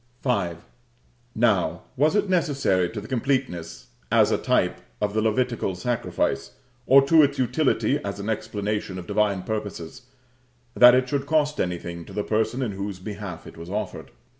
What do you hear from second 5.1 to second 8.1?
the Levitical sacrifice, or to its utility